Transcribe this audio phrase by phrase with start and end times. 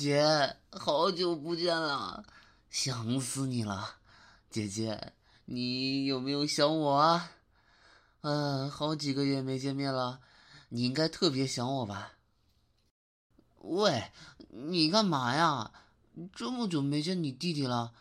[0.00, 2.24] 姐，好久不见了，
[2.70, 3.96] 想死你了。
[4.48, 5.12] 姐姐，
[5.44, 7.32] 你有没有想我啊？
[8.22, 10.22] 嗯，好几个月没见面了，
[10.70, 12.12] 你应该特别想我吧？
[13.58, 14.10] 喂，
[14.48, 15.70] 你干嘛呀？
[16.32, 17.92] 这么久没见你弟弟了，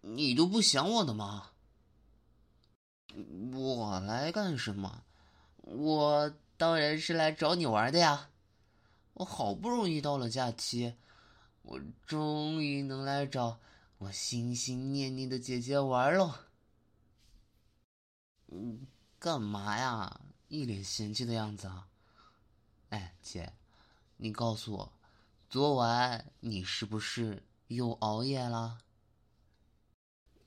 [0.00, 1.50] 你都不想我的吗？
[3.52, 5.04] 我来干什么？
[5.58, 8.30] 我当然是来找你玩的呀！
[9.12, 10.96] 我好不容易到了假期。
[11.64, 13.58] 我终于能来找
[13.96, 16.34] 我心心念念的姐姐玩喽！
[18.48, 18.86] 嗯，
[19.18, 20.20] 干嘛呀？
[20.48, 21.88] 一脸嫌弃的样子啊！
[22.90, 23.54] 哎，姐，
[24.18, 24.92] 你告诉我，
[25.48, 28.78] 昨晚你是不是又熬夜了？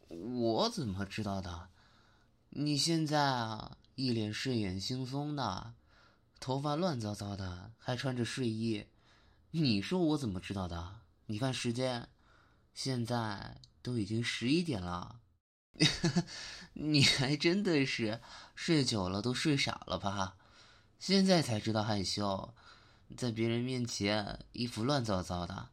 [0.08, 1.70] 我怎么知道的？
[2.52, 5.74] 你现在啊，一脸睡眼惺忪的，
[6.40, 8.86] 头发乱糟糟的，还穿着睡衣，
[9.50, 11.02] 你说我怎么知道的？
[11.30, 12.08] 你看时间，
[12.74, 15.20] 现在都已经十一点了，
[16.72, 18.22] 你还真的是
[18.56, 20.38] 睡久了都睡傻了吧？
[20.98, 22.54] 现在才知道害羞，
[23.18, 25.68] 在别人面前衣服乱糟糟的。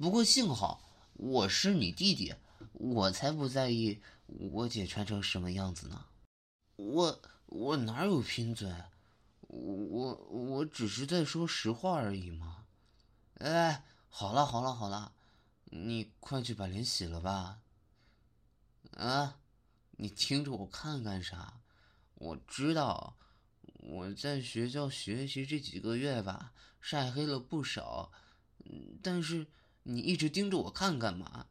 [0.00, 2.34] 不过幸好我是你弟弟，
[2.72, 6.06] 我才不在意我姐穿成什么样子呢。
[6.74, 8.74] 我我哪有贫嘴？
[9.42, 12.64] 我我只是在说实话而已嘛。
[13.34, 13.84] 哎。
[14.08, 15.12] 好了好了好了，
[15.66, 17.60] 你快去把脸洗了吧。
[18.96, 19.38] 啊，
[19.92, 21.60] 你盯着我看干啥？
[22.14, 23.16] 我知道
[23.62, 28.10] 我在学校学习这几个月吧，晒黑了不少。
[29.02, 29.46] 但是
[29.84, 31.46] 你一直盯着我看干嘛？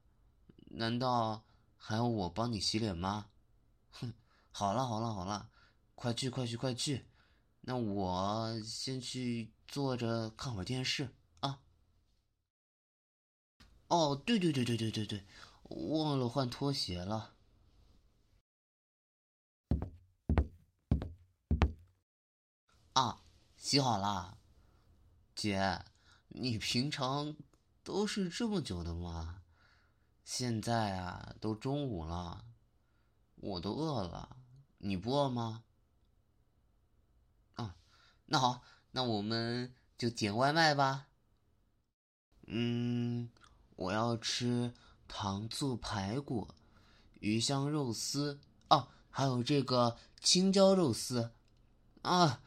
[0.71, 1.45] 难道
[1.77, 3.29] 还要我帮你洗脸吗？
[3.91, 4.13] 哼，
[4.51, 5.49] 好了好了好了，
[5.95, 7.05] 快去快去快去。
[7.61, 11.13] 那我先去坐着看会儿电视。
[13.87, 15.23] 哦，对对对对对对对，
[15.69, 17.33] 忘了换拖鞋了。
[22.91, 23.21] 啊，
[23.55, 24.37] 洗好了，
[25.33, 25.85] 姐，
[26.27, 27.37] 你平常
[27.83, 29.41] 都是这么久的吗？
[30.25, 32.43] 现在啊，都中午了，
[33.35, 34.35] 我都饿了，
[34.79, 35.63] 你不饿吗？
[37.53, 37.77] 啊，
[38.25, 38.61] 那好，
[38.91, 41.07] 那我们就点外卖吧。
[42.47, 43.29] 嗯。
[43.77, 44.73] 我要吃
[45.07, 46.49] 糖醋排骨、
[47.19, 48.39] 鱼香肉丝
[48.69, 51.31] 哦，还有这个青椒肉丝
[52.01, 52.41] 啊，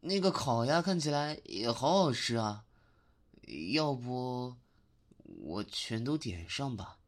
[0.00, 2.64] 那个烤鸭看起来也好好吃啊，
[3.72, 4.56] 要不
[5.24, 6.98] 我全都点上吧？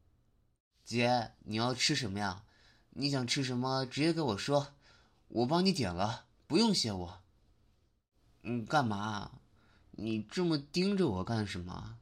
[0.85, 2.45] 姐，你要吃什么呀？
[2.91, 4.75] 你想吃什么直接跟我说，
[5.29, 7.23] 我帮你点了，不用谢我。
[8.43, 9.31] 嗯，干嘛？
[9.93, 12.00] 你这么盯着我干什么？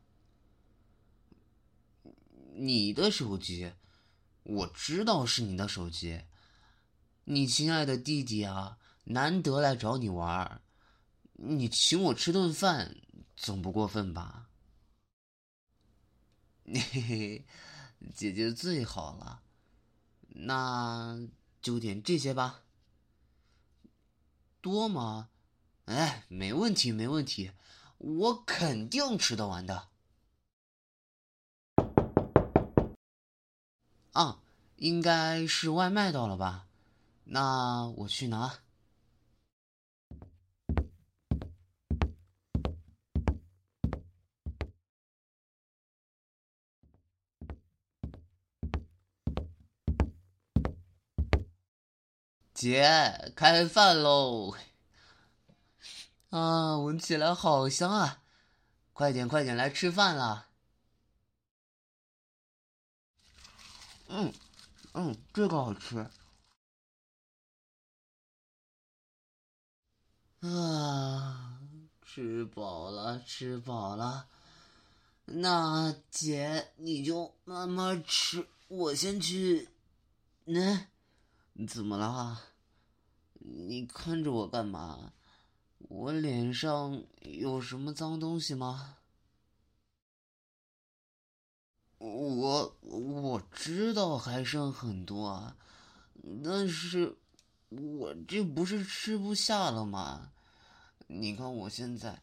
[2.58, 3.72] 你的手机，
[4.42, 6.22] 我知道是你的手机。
[7.24, 10.60] 你亲爱的弟弟啊，难得来找你玩
[11.34, 12.96] 你请我吃顿饭
[13.36, 14.48] 总不过分吧？
[16.66, 17.46] 嘿嘿，
[18.14, 19.42] 姐姐最好了，
[20.30, 21.16] 那
[21.62, 22.64] 就点这些吧。
[24.60, 25.30] 多吗？
[25.84, 27.52] 哎，没问题，没问题，
[27.98, 29.88] 我肯定吃得完的。
[34.18, 34.40] 啊，
[34.74, 36.66] 应该是外卖到了吧？
[37.22, 38.58] 那我去拿。
[52.52, 54.56] 姐，开饭喽！
[56.30, 58.24] 啊，闻起来好香啊！
[58.92, 60.47] 快点，快点来吃饭了。
[64.08, 64.32] 嗯，
[64.94, 65.98] 嗯，这个好吃。
[70.40, 71.60] 啊，
[72.00, 74.28] 吃饱了，吃饱了。
[75.26, 79.69] 那姐，你就慢慢吃，我先去。
[80.46, 80.87] 那，
[81.66, 82.40] 怎么了？
[83.34, 85.12] 你看着我干嘛？
[85.81, 88.97] 我脸上有什么脏东西吗？
[91.98, 95.56] 我我知道还剩很多啊，
[96.44, 97.16] 但是，
[97.68, 100.32] 我这不是吃不下了吗？
[101.08, 102.22] 你看我现在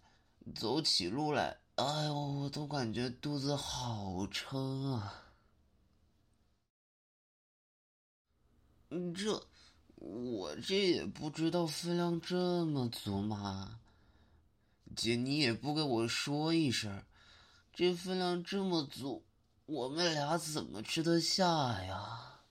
[0.56, 5.24] 走起路来，哎呦，我都感觉肚子好撑啊！
[9.13, 9.45] 这
[9.95, 13.80] 我这也不知道分量这么足吗？
[14.95, 17.04] 姐，你也不跟我说一声。
[17.74, 19.25] 这分量这么足，
[19.66, 22.42] 我们俩怎么吃得下呀？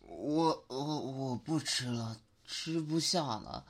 [0.00, 3.64] 我我我不吃了，吃不下了，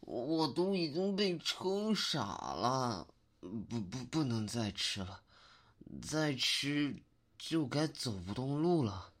[0.00, 3.06] 我都已经被撑傻了，
[3.40, 5.22] 不不不能再吃了，
[6.02, 7.02] 再吃
[7.38, 9.12] 就该走不动路了。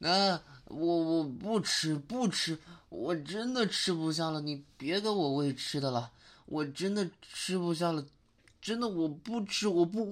[0.00, 6.12] 啊，我我不吃不吃，我真的吃不下了，你别给我喂吃的了，
[6.44, 8.06] 我真的吃不下了，
[8.68, 10.04] 真的我不吃，我不。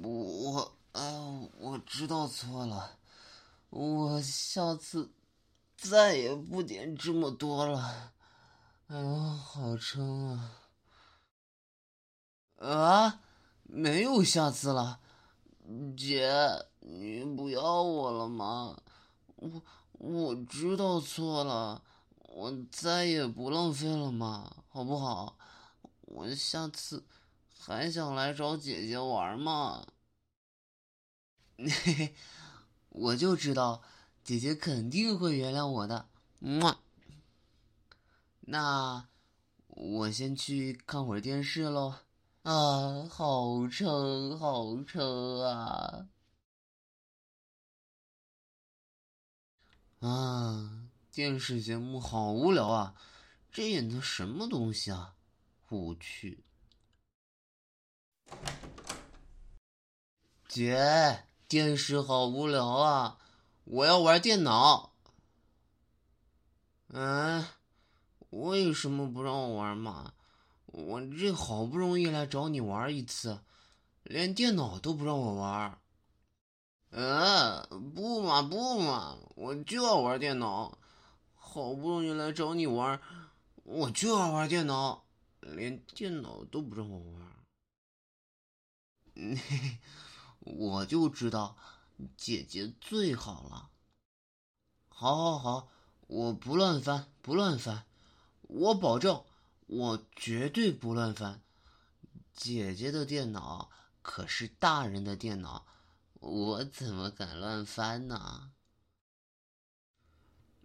[0.00, 1.02] 我啊，
[1.58, 2.98] 我知道错了，
[3.70, 5.10] 我下次
[5.76, 8.12] 再也不点这么多了。
[8.86, 10.60] 哎呦，好撑啊！
[12.58, 13.20] 啊，
[13.64, 15.00] 没有下次了，
[15.96, 16.30] 姐，
[16.78, 18.80] 你不要我了吗？
[19.34, 19.60] 我
[19.98, 21.82] 我知道错了，
[22.36, 25.38] 我再也不浪费了嘛，好不好？
[26.02, 27.02] 我下次。
[27.58, 29.86] 还想来找姐姐玩嘛？
[31.56, 32.14] 嘿嘿，
[32.90, 33.82] 我就知道
[34.22, 36.10] 姐姐肯定会原谅我的。
[36.38, 36.78] 么，
[38.40, 39.08] 那
[39.68, 41.94] 我先去看会儿电视喽。
[42.42, 46.06] 啊，好撑，好撑啊！
[50.00, 50.85] 啊，
[51.16, 52.94] 电视节目好无聊啊！
[53.50, 55.14] 这演的什么东西啊？
[55.70, 56.44] 无趣。
[60.46, 63.16] 姐，电视好无聊啊！
[63.64, 64.92] 我要玩电脑。
[66.88, 67.46] 嗯，
[68.28, 70.12] 为什么不让我玩嘛？
[70.66, 73.40] 我这好不容易来找你玩一次，
[74.02, 75.78] 连电脑都不让我玩。
[76.90, 80.76] 嗯，不嘛不嘛，我就要玩电脑。
[81.56, 83.00] 好不容易来找你玩，
[83.64, 85.06] 我就要玩电脑，
[85.40, 87.32] 连电脑都不让我玩。
[89.14, 89.78] 嘿，
[90.40, 91.56] 我就知道
[92.14, 93.70] 姐姐最好了。
[94.90, 95.68] 好，好，好，
[96.08, 97.86] 我不乱翻，不乱翻，
[98.42, 99.24] 我保证，
[99.66, 101.40] 我绝对不乱翻。
[102.34, 103.70] 姐姐的电脑
[104.02, 105.64] 可是大人的电脑，
[106.20, 108.52] 我怎么敢乱翻呢？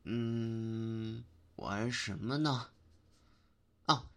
[0.04, 1.24] 嗯，
[1.56, 2.72] 玩什么呢？
[3.86, 4.10] 啊，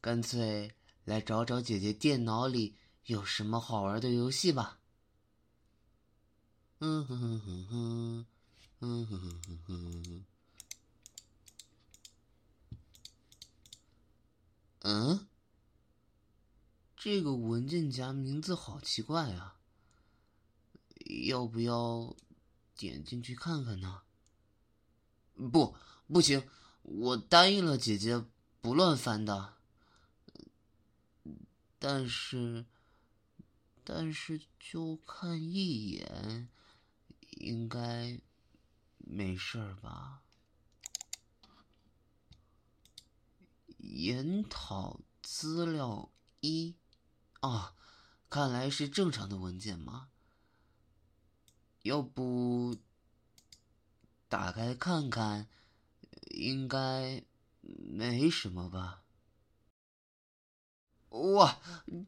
[0.00, 0.74] 干脆
[1.04, 2.76] 来找找姐姐电脑里。
[3.06, 4.78] 有什么好玩的游戏吧？
[6.78, 8.26] 嗯哼哼哼哼，
[8.80, 10.24] 嗯哼哼哼哼。
[14.80, 15.26] 嗯，
[16.96, 19.56] 这个文件夹名字好奇怪啊！
[21.28, 22.14] 要不要
[22.76, 24.02] 点进去看看呢？
[25.48, 25.74] 不，
[26.06, 26.48] 不行，
[26.82, 28.24] 我答应了姐姐
[28.60, 29.54] 不乱翻的。
[31.78, 32.66] 但是。
[33.82, 36.48] 但是就看一眼，
[37.30, 38.20] 应该
[38.98, 40.22] 没事吧？
[43.78, 46.76] 研讨资料一，
[47.40, 47.74] 啊，
[48.28, 50.10] 看来是正常的文件嘛。
[51.82, 52.76] 要不
[54.30, 55.48] 打开看看？
[56.30, 57.24] 应该
[57.60, 59.02] 没什么吧。
[61.08, 61.60] 哇，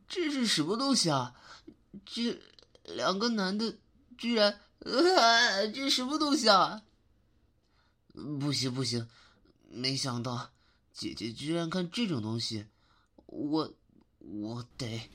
[0.07, 1.35] 这是什么东西啊？
[2.07, 2.41] 这
[2.85, 3.77] 两个男的
[4.17, 4.61] 居然……
[4.79, 6.85] 呃，这什么东西啊？
[8.41, 9.09] 不行不行，
[9.69, 10.53] 没想到
[10.93, 12.67] 姐姐居然看这种东西，
[13.27, 13.75] 我
[14.19, 15.11] 我得……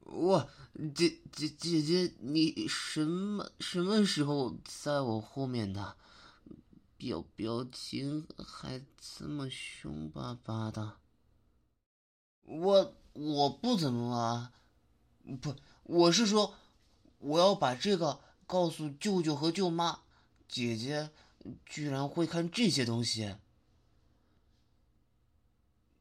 [0.00, 0.48] 哇，
[0.94, 5.96] 姐姐姐姐，你什么什么时候在我后面的？
[6.96, 10.98] 表表情还这么凶巴巴的。
[12.42, 14.52] 我我不怎么了，
[15.40, 16.54] 不，我是说，
[17.18, 20.00] 我要把这个告诉舅舅和舅妈。
[20.48, 21.10] 姐姐
[21.66, 23.36] 居然会看这些东西，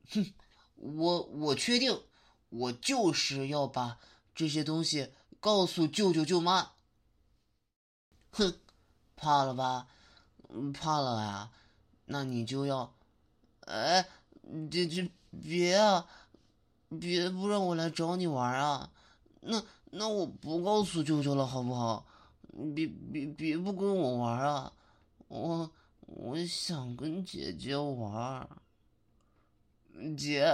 [0.10, 0.34] 哼，
[0.75, 2.01] 我我确定，
[2.50, 4.00] 我就是要把
[4.38, 6.74] 这些东西告诉舅舅舅妈。
[8.29, 8.53] 哼，
[9.15, 9.88] 怕了吧？
[10.75, 11.51] 怕了呀？
[12.06, 12.94] 那你就要，
[13.62, 14.08] 哎，
[14.70, 16.06] 这这别啊！
[17.00, 18.91] 别不让我来找你玩啊！
[19.41, 22.06] 那那我不告诉舅舅了，好不好？
[22.75, 24.72] 别别别不跟我玩啊！
[25.29, 28.48] 我我想跟姐姐玩。
[30.15, 30.46] 姐，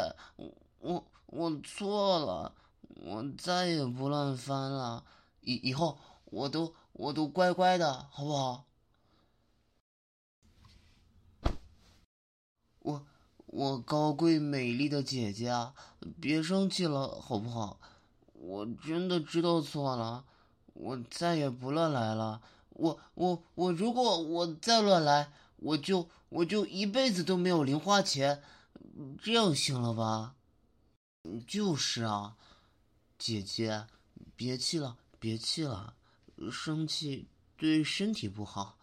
[0.79, 2.55] 我我错了，
[3.05, 5.03] 我再也不乱翻了
[5.41, 8.65] 以以后我都我都乖乖的好不好？
[12.79, 13.05] 我
[13.47, 15.73] 我高贵美丽的姐姐啊
[16.21, 17.77] 别生气了好不好？
[18.31, 20.23] 我真的知道错了
[20.73, 22.41] 我再也不乱来了。
[22.69, 28.41] 我我我如果我再乱来我就我就一辈子都没有零花钱
[29.21, 30.35] 这样行了吧？
[31.45, 32.37] 就是啊
[33.23, 33.87] 姐姐，
[34.35, 35.95] 别气了，别气了，
[36.51, 37.25] 生气
[37.55, 38.77] 对身体不好。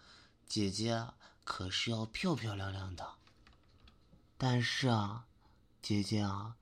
[0.47, 1.09] 姐姐
[1.45, 3.07] 可是要漂漂亮亮的。
[4.39, 5.27] 但是啊，
[5.83, 6.57] 姐姐啊，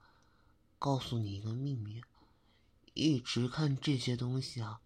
[0.81, 2.03] 告诉你一个秘密，
[2.95, 4.81] 一直看这些东西啊，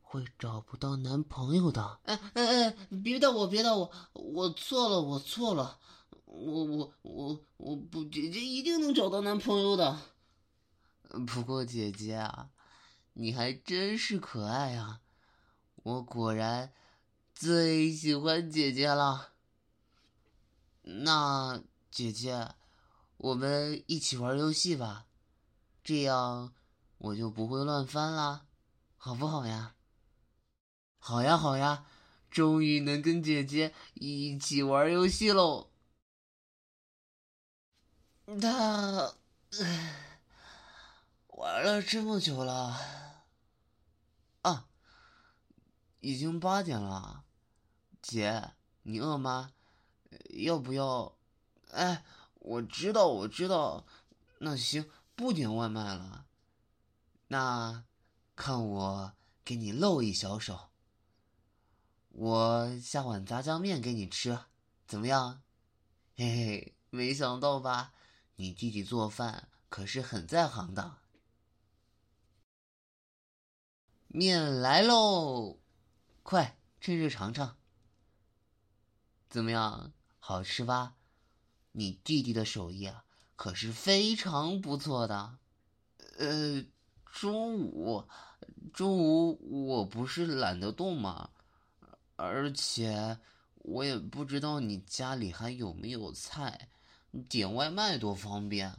[0.00, 1.98] 会找不到男朋友的。
[2.04, 5.76] 哎哎哎，别打我，别打我，我错了，我错了，
[6.26, 9.98] 我我我我不，姐姐一定能找到男朋友的。
[11.26, 12.50] 不过姐姐啊，
[13.14, 15.00] 你还真是可爱啊，
[15.76, 16.72] 我果然
[17.34, 19.32] 最喜欢姐姐了。
[20.82, 21.62] 那。
[21.94, 22.54] 姐姐，
[23.18, 25.04] 我们一起玩游戏吧，
[25.84, 26.54] 这样
[26.96, 28.46] 我就不会乱翻啦，
[28.96, 29.74] 好不好呀？
[30.98, 31.84] 好呀，好呀，
[32.30, 35.68] 终于能跟姐姐一起玩游戏喽！
[38.40, 39.12] 他
[41.42, 42.78] 玩了这么久了
[44.42, 44.68] 啊，
[45.98, 47.24] 已经八点了，
[48.00, 49.52] 姐，你饿吗？
[50.28, 51.16] 要不要？
[51.72, 53.84] 哎，我知道，我知道，
[54.38, 56.26] 那行，不点外卖了。
[57.26, 57.86] 那，
[58.36, 59.12] 看我
[59.44, 60.70] 给你露一小手，
[62.10, 64.38] 我下碗炸酱面给你吃，
[64.86, 65.42] 怎么样？
[66.14, 67.94] 嘿嘿，没想到吧？
[68.36, 71.01] 你弟弟做饭可是很在行的。
[74.14, 75.56] 面来喽，
[76.22, 77.56] 快趁热尝尝。
[79.30, 80.96] 怎么样，好吃吧？
[81.72, 85.38] 你弟弟的手艺啊，可是非常不错的。
[86.18, 86.62] 呃，
[87.06, 88.06] 中午，
[88.74, 91.30] 中午我不是懒得动吗？
[92.16, 93.18] 而且
[93.54, 96.68] 我也不知道你家里还有没有菜，
[97.30, 98.76] 点外卖多方便。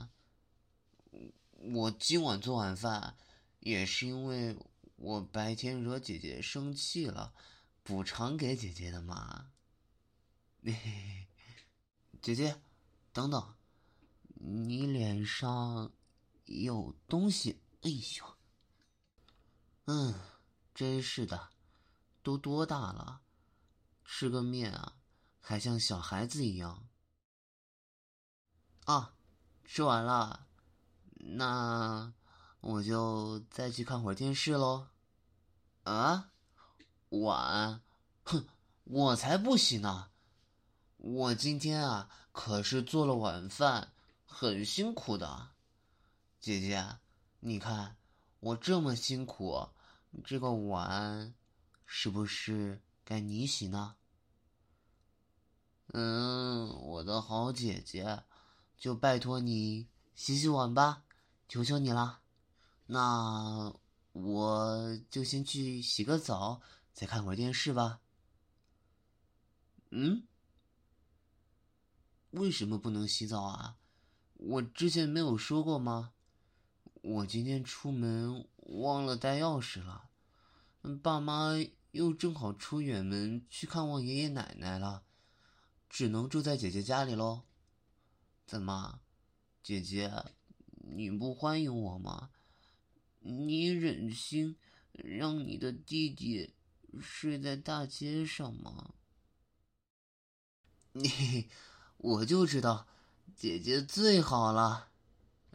[1.74, 3.16] 我今晚做晚饭，
[3.62, 4.56] 也是因为
[5.04, 7.34] 我白天惹姐姐生气了，
[7.84, 9.52] 补偿给姐姐的嘛。
[10.64, 11.28] 嘿嘿，
[12.22, 12.62] 姐姐。
[13.12, 13.54] 等等，
[14.36, 15.92] 你脸上
[16.46, 17.62] 有东西。
[17.82, 18.38] 哎呦，
[19.86, 20.16] 嗯，
[20.74, 21.50] 真是的，
[22.24, 23.22] 都多大了，
[24.06, 24.96] 吃个面啊，
[25.42, 26.88] 还像小孩子一样。
[28.86, 29.16] 啊，
[29.66, 30.48] 吃完了，
[31.18, 32.14] 那
[32.62, 34.88] 我就再去看会儿电视喽。
[35.84, 36.32] 啊，
[37.10, 37.82] 碗，
[38.24, 38.46] 哼，
[38.86, 40.10] 我才不洗呢。
[40.98, 43.92] 我今天啊，可是做了晚饭，
[44.26, 45.50] 很辛苦的。
[46.40, 46.98] 姐姐，
[47.42, 47.98] 你看
[48.40, 49.70] 我这么辛苦，
[50.24, 51.34] 这个碗
[51.86, 53.96] 是不是该你洗呢？
[55.94, 58.24] 嗯，我的好姐姐，
[58.78, 61.04] 就拜托你洗洗碗吧，
[61.50, 62.22] 求求你了。
[62.86, 63.74] 那
[64.14, 66.62] 我就先去洗个澡，
[66.94, 68.00] 再看会儿电视吧。
[69.92, 70.26] 嗯。
[72.32, 73.78] 为什么不能洗澡啊？
[74.34, 76.14] 我之前没有说过吗？
[77.02, 80.10] 我今天出门忘了带钥匙了，
[81.02, 81.52] 爸妈
[81.92, 85.04] 又正好出远门去看望爷爷奶奶了，
[85.90, 87.44] 只能住在姐姐家里喽。
[88.46, 89.02] 怎么，
[89.62, 90.12] 姐姐，
[90.78, 92.32] 你不欢迎我吗？
[93.24, 94.58] 你忍心
[94.92, 96.54] 让你的弟弟
[97.02, 98.94] 睡在大街上吗？
[100.92, 101.50] 你。
[101.98, 102.86] 我就知道，
[103.34, 104.90] 姐姐最好了。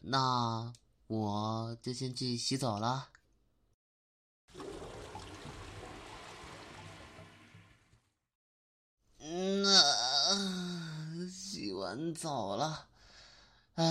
[0.00, 0.72] 那
[1.06, 3.10] 我就先去洗澡了。
[9.18, 12.88] 嗯，洗完澡了，
[13.74, 13.84] 啊，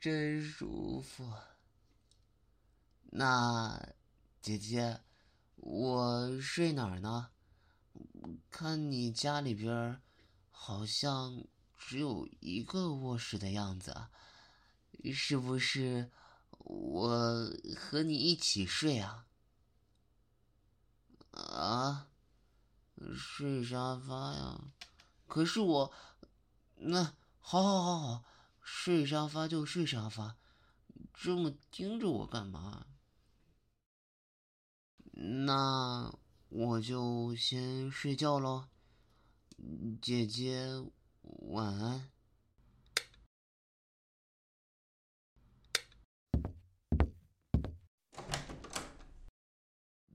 [0.00, 1.32] 真舒服。
[3.10, 3.94] 那
[4.40, 5.00] 姐姐，
[5.56, 7.30] 我睡哪儿呢？
[8.50, 10.00] 看你家里边
[10.50, 11.44] 好像。
[11.80, 14.08] 只有一个卧室的样子，
[15.14, 16.10] 是不是？
[16.50, 19.26] 我和你一起睡啊？
[21.30, 22.08] 啊，
[23.14, 24.60] 睡沙发呀？
[25.26, 25.92] 可是我……
[26.74, 28.24] 那好，好，好，好，
[28.60, 30.36] 睡沙发就睡沙发，
[31.14, 32.86] 这么盯着我干嘛？
[35.20, 36.14] 那
[36.48, 38.68] 我就先睡觉咯
[40.00, 40.68] 姐姐
[41.22, 42.08] 晚安。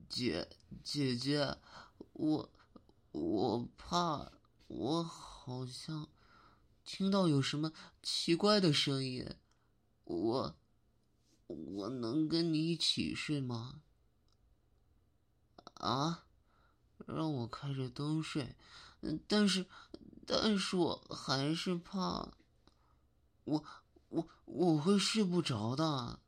[0.08, 0.48] 姐
[0.82, 1.58] 姐姐
[2.14, 2.50] 我
[3.12, 4.32] 我怕
[4.68, 6.08] 我好像
[6.82, 9.28] 听到有什么奇怪的声音。
[10.04, 10.56] 我
[11.46, 13.82] 我能跟你一起睡吗？
[15.74, 16.24] 啊，
[17.06, 18.56] 让我开着灯睡，
[19.26, 19.66] 但是
[20.26, 22.32] 但是我还是怕，
[23.44, 23.64] 我
[24.08, 26.20] 我我会睡不着的，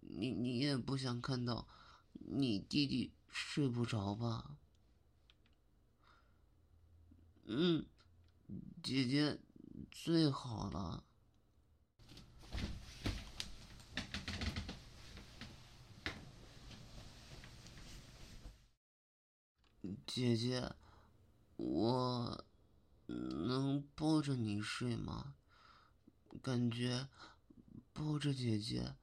[0.00, 1.66] 你你也不想看到
[2.12, 3.12] 你弟弟。
[3.32, 4.56] 睡不着吧？
[7.44, 7.86] 嗯，
[8.82, 9.38] 姐姐
[9.88, 11.04] 最好了。
[20.12, 20.74] 姐姐，
[21.54, 22.44] 我
[23.06, 25.36] 能抱着你睡吗？
[26.42, 27.06] 感觉
[27.92, 28.96] 抱着姐姐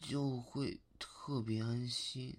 [0.00, 2.38] 就会特别安心。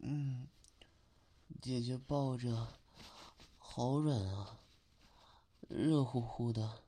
[0.00, 0.48] 嗯，
[1.62, 2.66] 姐姐抱着，
[3.58, 4.58] 好软啊，
[5.68, 6.82] 热乎乎的，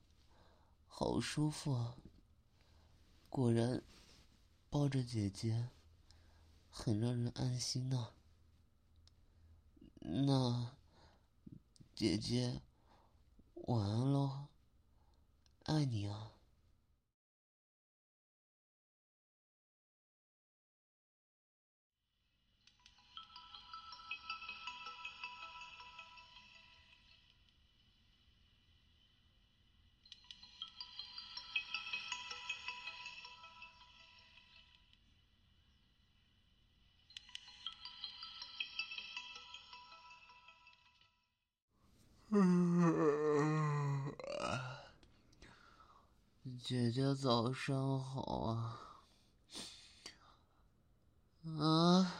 [0.88, 1.94] 好舒服啊。
[3.34, 3.82] 果然，
[4.68, 5.70] 抱着姐姐，
[6.70, 8.10] 很让人安心呢。
[10.00, 10.76] 那，
[11.94, 12.60] 姐姐，
[13.54, 14.48] 晚安喽，
[15.64, 16.32] 爱你啊。
[46.72, 48.80] 姐姐早上好啊！
[51.44, 52.14] 啊，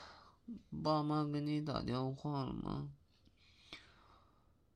[0.85, 2.93] 爸妈给你打电话了吗？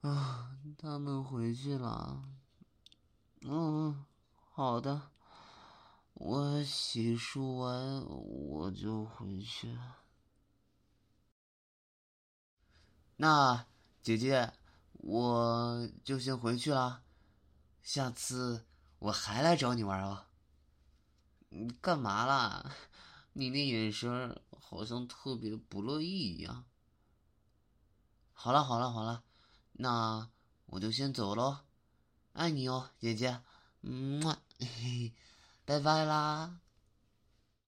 [0.00, 2.24] 啊，他们回去了。
[3.42, 4.06] 嗯，
[4.50, 5.10] 好的，
[6.14, 9.76] 我洗漱完我就回去。
[13.16, 13.66] 那
[14.00, 14.54] 姐姐。
[14.92, 17.02] 我就先回去了，
[17.82, 18.64] 下次
[18.98, 20.26] 我还来找你玩啊！
[21.50, 22.74] 你干嘛啦？
[23.34, 26.64] 你那眼神好像特别不乐意一样。
[28.32, 29.22] 好了好了好了，
[29.72, 30.28] 那
[30.66, 31.58] 我就先走喽，
[32.32, 33.40] 爱你哦，姐姐，
[33.82, 34.20] 嗯，
[35.64, 36.60] 拜拜啦。